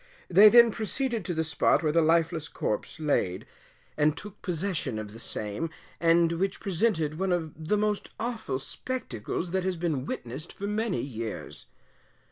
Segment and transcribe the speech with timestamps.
[0.31, 3.45] They then proceeded to the spot where the lifeless corpse laid,
[3.95, 9.51] and took possession of the same, and which presented one of the most awful spectacles
[9.51, 11.67] that has been witnessed for many years.